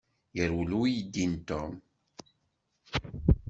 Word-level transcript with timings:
Yerwel 0.35 0.71
uydi 0.81 1.25
n 1.31 1.33
Tom. 1.47 1.71